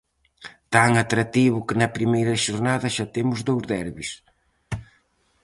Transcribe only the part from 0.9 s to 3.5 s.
atractivo que na primeira xornada xa temos